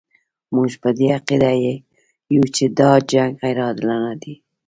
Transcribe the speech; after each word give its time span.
موږ 0.55 0.71
په 0.81 0.89
دې 0.97 1.07
عقیده 1.17 1.51
یو 2.35 2.43
چې 2.55 2.63
دا 2.79 2.91
جنګ 3.11 3.31
غیر 3.41 3.57
عادلانه 3.67 4.13
دی. 4.21 4.33